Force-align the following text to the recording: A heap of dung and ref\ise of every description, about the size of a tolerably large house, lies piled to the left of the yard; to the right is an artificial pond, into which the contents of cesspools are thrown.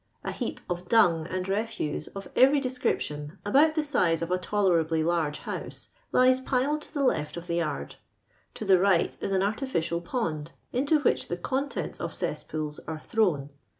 A 0.23 0.31
heap 0.31 0.61
of 0.67 0.89
dung 0.89 1.27
and 1.27 1.47
ref\ise 1.47 2.07
of 2.15 2.27
every 2.35 2.59
description, 2.59 3.37
about 3.45 3.75
the 3.75 3.83
size 3.83 4.23
of 4.23 4.31
a 4.31 4.39
tolerably 4.39 5.03
large 5.03 5.37
house, 5.41 5.89
lies 6.11 6.39
piled 6.39 6.81
to 6.81 6.93
the 6.95 7.03
left 7.03 7.37
of 7.37 7.45
the 7.45 7.57
yard; 7.57 7.97
to 8.55 8.65
the 8.65 8.79
right 8.79 9.15
is 9.21 9.31
an 9.31 9.43
artificial 9.43 10.01
pond, 10.01 10.53
into 10.73 11.01
which 11.01 11.27
the 11.27 11.37
contents 11.37 12.01
of 12.01 12.15
cesspools 12.15 12.79
are 12.87 12.99
thrown. 12.99 13.51